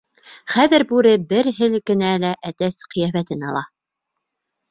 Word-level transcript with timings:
Хәҙер 0.51 0.83
бүре 0.91 1.09
бер 1.33 1.49
һелкенә 1.57 2.09
лә 2.23 2.31
әтәс 2.51 2.79
ҡиәфәтен 2.95 3.45
ала. 3.51 3.61